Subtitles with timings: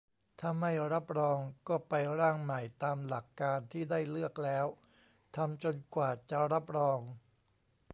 [0.39, 4.65] ถ้าไม่รับรอง ก็ไปร่างใหม่ ตามหลักการที่ได้เลือกแล้ว
[5.35, 6.99] ทำจนกว่าจะรับรอง